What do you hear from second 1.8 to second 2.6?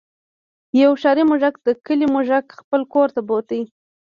کلي موږک